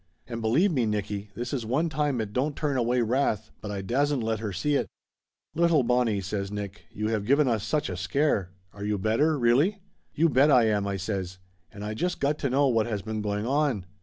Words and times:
And 0.25 0.41
believe 0.41 0.71
me, 0.71 0.87
Nicky, 0.87 1.29
this 1.35 1.53
is 1.53 1.63
one 1.63 1.87
time 1.87 2.19
it 2.21 2.33
don't 2.33 2.55
turn 2.55 2.75
away 2.75 3.01
wrath 3.01 3.51
but 3.61 3.69
I 3.69 3.83
dasn't 3.83 4.23
let 4.23 4.39
her 4.39 4.51
see 4.51 4.73
it." 4.73 4.87
"Little 5.53 5.83
Bonnie!" 5.83 6.21
says 6.21 6.49
Nick. 6.51 6.85
"You 6.89 7.09
have 7.09 7.23
given 7.23 7.47
us 7.47 7.63
such 7.63 7.87
a 7.87 7.95
scare! 7.95 8.49
Are 8.73 8.83
you 8.83 8.97
better, 8.97 9.37
really?" 9.37 9.77
"You 10.15 10.27
bet 10.27 10.49
I 10.49 10.63
am!" 10.63 10.87
I 10.87 10.97
says. 10.97 11.37
"And 11.71 11.85
I 11.85 11.93
just 11.93 12.19
got 12.19 12.39
to 12.39 12.49
know 12.49 12.67
what 12.67 12.87
has 12.87 13.03
been 13.03 13.21
going 13.21 13.45
on. 13.45 13.85